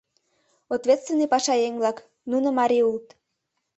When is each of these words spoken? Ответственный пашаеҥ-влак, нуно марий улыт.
Ответственный 0.75 1.31
пашаеҥ-влак, 1.33 1.97
нуно 2.31 2.47
марий 2.59 2.85
улыт. 2.87 3.07